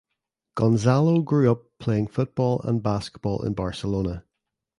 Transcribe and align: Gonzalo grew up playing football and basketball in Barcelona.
Gonzalo 0.55 1.21
grew 1.21 1.51
up 1.51 1.65
playing 1.77 2.07
football 2.07 2.59
and 2.63 2.81
basketball 2.81 3.43
in 3.45 3.53
Barcelona. 3.53 4.25